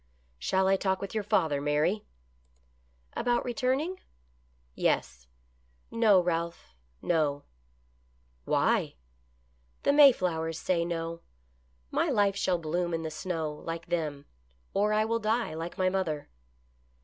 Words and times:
"Shall 0.49 0.67
I 0.67 0.77
talk 0.77 0.99
with 0.99 1.13
your 1.13 1.23
father, 1.23 1.61
Mary?" 1.61 2.07
THE 3.15 3.21
pilgrims' 3.21 3.21
EASTER 3.21 3.21
LILY. 3.21 3.21
I 3.21 3.21
l6" 3.21 3.21
About 3.21 3.45
returning?" 3.45 3.99
"Yes."" 4.87 5.27
No, 6.01 6.19
Ralph, 6.19 6.73
no."" 7.03 7.43
Why?"" 8.51 8.95
The 9.83 9.93
Mayflowers 9.93 10.57
say 10.57 10.83
no. 10.85 11.21
My 11.91 12.09
life 12.09 12.35
shall 12.35 12.57
bloom 12.57 12.95
in 12.95 13.03
the 13.03 13.11
snow, 13.11 13.53
like 13.53 13.85
them, 13.89 14.25
or 14.73 14.91
I 14.91 15.05
will 15.05 15.19
die, 15.19 15.53
like 15.53 15.77
my 15.77 15.87
mother." 15.89 16.29